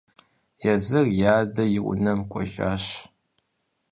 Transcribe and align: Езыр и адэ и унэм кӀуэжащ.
Езыр 0.71 1.05
и 1.19 1.23
адэ 1.37 1.63
и 1.77 1.79
унэм 1.89 2.19
кӀуэжащ. 2.31 2.85